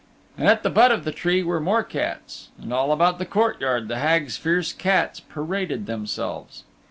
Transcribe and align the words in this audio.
And 0.35 0.47
at 0.47 0.63
the 0.63 0.71
butt 0.71 0.91
of 0.91 1.03
the 1.03 1.11
tree 1.11 1.41
there 1.41 1.47
were 1.49 1.59
more 1.59 1.83
cats. 1.83 2.49
And 2.59 2.73
all 2.73 2.91
about 2.91 3.19
the 3.19 3.23
courtyard 3.27 3.87
the 3.87 3.99
Hags' 3.99 4.35
fierce 4.35 4.73
cats 4.73 5.19
paraded 5.19 5.85
themselves. 5.85 6.63